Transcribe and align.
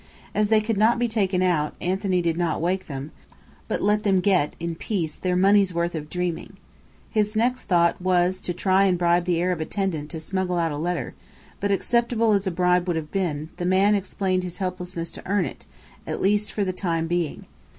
As 0.33 0.49
they 0.49 0.61
could 0.61 0.79
not 0.79 0.97
be 0.97 1.07
taken 1.07 1.43
out, 1.43 1.75
Anthony 1.79 2.23
did 2.23 2.35
not 2.35 2.59
wake 2.59 2.87
them, 2.87 3.11
but 3.67 3.83
let 3.83 4.01
them 4.01 4.19
get, 4.19 4.55
in 4.59 4.73
peace, 4.73 5.15
their 5.15 5.35
money's 5.35 5.75
worth 5.75 5.93
of 5.93 6.09
dreaming. 6.09 6.53
His 7.11 7.35
next 7.35 7.65
thought 7.65 8.01
was 8.01 8.41
to 8.41 8.51
try 8.51 8.85
and 8.85 8.97
bribe 8.97 9.25
the 9.25 9.39
Arab 9.39 9.61
attendant 9.61 10.09
to 10.09 10.19
smuggle 10.19 10.57
out 10.57 10.71
a 10.71 10.77
letter; 10.77 11.13
but 11.59 11.71
acceptable 11.71 12.31
as 12.31 12.47
a 12.47 12.51
bribe 12.51 12.87
would 12.87 12.95
have 12.95 13.11
been, 13.11 13.49
the 13.57 13.65
man 13.67 13.93
explained 13.93 14.41
his 14.41 14.57
helplessness 14.57 15.11
to 15.11 15.27
earn 15.27 15.45
it, 15.45 15.67
at 16.07 16.19
least 16.19 16.51
for 16.51 16.65
the 16.65 16.73
time 16.73 17.05
being. 17.05 17.45